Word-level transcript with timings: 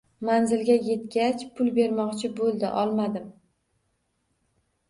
Manzilga 0.27 0.77
yetgach 0.85 1.43
pul 1.59 1.69
bermoqchi 1.75 2.31
boʻldi, 2.41 2.73
olmadim. 2.85 3.29